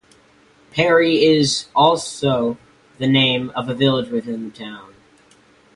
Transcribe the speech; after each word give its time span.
Perry 0.71 1.23
is 1.23 1.67
also 1.75 2.57
the 2.97 3.05
name 3.07 3.51
of 3.51 3.69
a 3.69 3.75
village 3.75 4.09
within 4.09 4.45
the 4.45 4.55
town. 4.57 4.95